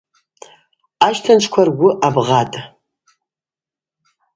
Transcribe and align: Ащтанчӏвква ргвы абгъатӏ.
Ащтанчӏвква 1.07 1.61
ргвы 1.67 1.89
абгъатӏ. 2.07 2.57